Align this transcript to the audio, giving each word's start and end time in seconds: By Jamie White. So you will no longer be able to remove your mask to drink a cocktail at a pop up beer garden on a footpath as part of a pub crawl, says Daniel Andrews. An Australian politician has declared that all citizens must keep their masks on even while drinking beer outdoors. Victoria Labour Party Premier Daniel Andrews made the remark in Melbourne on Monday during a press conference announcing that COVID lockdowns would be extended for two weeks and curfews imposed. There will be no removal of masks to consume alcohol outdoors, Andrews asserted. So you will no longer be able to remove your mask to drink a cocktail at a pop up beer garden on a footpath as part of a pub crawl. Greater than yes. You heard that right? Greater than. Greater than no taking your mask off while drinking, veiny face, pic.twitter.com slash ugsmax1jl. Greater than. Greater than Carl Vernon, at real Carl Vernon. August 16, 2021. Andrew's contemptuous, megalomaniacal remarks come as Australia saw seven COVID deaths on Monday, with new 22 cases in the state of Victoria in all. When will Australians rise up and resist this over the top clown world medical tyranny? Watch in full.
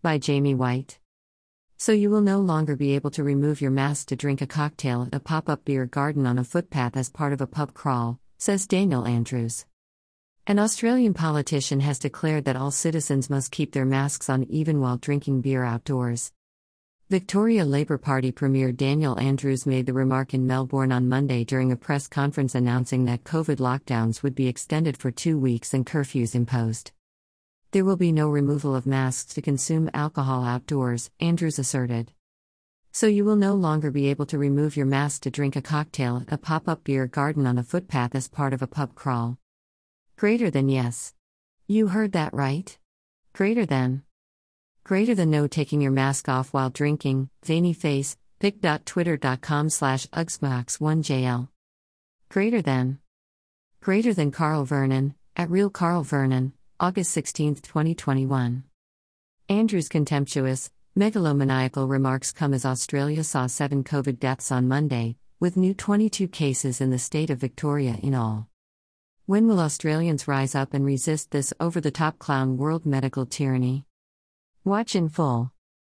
By 0.00 0.18
Jamie 0.18 0.54
White. 0.54 1.00
So 1.76 1.90
you 1.90 2.08
will 2.08 2.20
no 2.20 2.38
longer 2.38 2.76
be 2.76 2.94
able 2.94 3.10
to 3.10 3.24
remove 3.24 3.60
your 3.60 3.72
mask 3.72 4.06
to 4.08 4.16
drink 4.16 4.40
a 4.40 4.46
cocktail 4.46 5.02
at 5.02 5.14
a 5.14 5.18
pop 5.18 5.48
up 5.48 5.64
beer 5.64 5.86
garden 5.86 6.24
on 6.24 6.38
a 6.38 6.44
footpath 6.44 6.96
as 6.96 7.10
part 7.10 7.32
of 7.32 7.40
a 7.40 7.48
pub 7.48 7.74
crawl, 7.74 8.20
says 8.36 8.68
Daniel 8.68 9.08
Andrews. 9.08 9.66
An 10.46 10.60
Australian 10.60 11.14
politician 11.14 11.80
has 11.80 11.98
declared 11.98 12.44
that 12.44 12.54
all 12.54 12.70
citizens 12.70 13.28
must 13.28 13.50
keep 13.50 13.72
their 13.72 13.84
masks 13.84 14.30
on 14.30 14.44
even 14.44 14.80
while 14.80 14.98
drinking 14.98 15.40
beer 15.40 15.64
outdoors. 15.64 16.30
Victoria 17.10 17.64
Labour 17.64 17.98
Party 17.98 18.30
Premier 18.30 18.70
Daniel 18.70 19.18
Andrews 19.18 19.66
made 19.66 19.86
the 19.86 19.92
remark 19.92 20.32
in 20.32 20.46
Melbourne 20.46 20.92
on 20.92 21.08
Monday 21.08 21.42
during 21.42 21.72
a 21.72 21.76
press 21.76 22.06
conference 22.06 22.54
announcing 22.54 23.06
that 23.06 23.24
COVID 23.24 23.56
lockdowns 23.56 24.22
would 24.22 24.36
be 24.36 24.46
extended 24.46 24.96
for 24.96 25.10
two 25.10 25.40
weeks 25.40 25.74
and 25.74 25.84
curfews 25.84 26.36
imposed. 26.36 26.92
There 27.70 27.84
will 27.84 27.96
be 27.96 28.12
no 28.12 28.30
removal 28.30 28.74
of 28.74 28.86
masks 28.86 29.34
to 29.34 29.42
consume 29.42 29.90
alcohol 29.92 30.42
outdoors, 30.42 31.10
Andrews 31.20 31.58
asserted. 31.58 32.12
So 32.92 33.06
you 33.06 33.26
will 33.26 33.36
no 33.36 33.52
longer 33.52 33.90
be 33.90 34.08
able 34.08 34.24
to 34.26 34.38
remove 34.38 34.74
your 34.74 34.86
mask 34.86 35.22
to 35.22 35.30
drink 35.30 35.54
a 35.54 35.60
cocktail 35.60 36.16
at 36.26 36.32
a 36.32 36.38
pop 36.38 36.66
up 36.66 36.82
beer 36.82 37.06
garden 37.06 37.46
on 37.46 37.58
a 37.58 37.62
footpath 37.62 38.14
as 38.14 38.26
part 38.26 38.54
of 38.54 38.62
a 38.62 38.66
pub 38.66 38.94
crawl. 38.94 39.36
Greater 40.16 40.50
than 40.50 40.70
yes. 40.70 41.12
You 41.66 41.88
heard 41.88 42.12
that 42.12 42.32
right? 42.32 42.78
Greater 43.34 43.66
than. 43.66 44.02
Greater 44.82 45.14
than 45.14 45.30
no 45.30 45.46
taking 45.46 45.82
your 45.82 45.92
mask 45.92 46.26
off 46.26 46.54
while 46.54 46.70
drinking, 46.70 47.28
veiny 47.44 47.74
face, 47.74 48.16
pic.twitter.com 48.38 49.68
slash 49.68 50.06
ugsmax1jl. 50.06 51.48
Greater 52.30 52.62
than. 52.62 52.98
Greater 53.80 54.14
than 54.14 54.30
Carl 54.30 54.64
Vernon, 54.64 55.14
at 55.36 55.50
real 55.50 55.68
Carl 55.68 56.02
Vernon. 56.02 56.54
August 56.80 57.10
16, 57.10 57.56
2021. 57.56 58.62
Andrew's 59.48 59.88
contemptuous, 59.88 60.70
megalomaniacal 60.96 61.88
remarks 61.88 62.30
come 62.30 62.54
as 62.54 62.64
Australia 62.64 63.24
saw 63.24 63.48
seven 63.48 63.82
COVID 63.82 64.20
deaths 64.20 64.52
on 64.52 64.68
Monday, 64.68 65.16
with 65.40 65.56
new 65.56 65.74
22 65.74 66.28
cases 66.28 66.80
in 66.80 66.90
the 66.90 66.98
state 67.00 67.30
of 67.30 67.40
Victoria 67.40 67.96
in 68.00 68.14
all. 68.14 68.48
When 69.26 69.48
will 69.48 69.58
Australians 69.58 70.28
rise 70.28 70.54
up 70.54 70.72
and 70.72 70.86
resist 70.86 71.32
this 71.32 71.52
over 71.58 71.80
the 71.80 71.90
top 71.90 72.20
clown 72.20 72.56
world 72.56 72.86
medical 72.86 73.26
tyranny? 73.26 73.84
Watch 74.62 74.94
in 74.94 75.08
full. 75.08 75.50